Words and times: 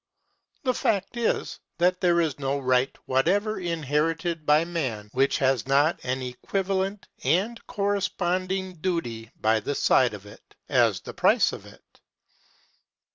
The 0.63 0.73
fact 0.73 1.15
is, 1.15 1.59
that 1.77 2.01
there 2.01 2.19
is 2.21 2.39
no 2.39 2.57
right 2.57 2.97
whatever 3.05 3.59
inherited 3.59 4.47
by 4.47 4.65
man 4.65 5.11
which 5.13 5.37
has 5.37 5.67
not 5.67 5.99
an 6.01 6.23
equivalent 6.23 7.07
and 7.23 7.63
corresponding 7.67 8.77
duty 8.77 9.29
by 9.39 9.59
the 9.59 9.75
side 9.75 10.15
of 10.15 10.25
it, 10.25 10.55
as 10.67 11.01
the 11.01 11.13
price 11.13 11.53
of 11.53 11.67
it. 11.67 12.01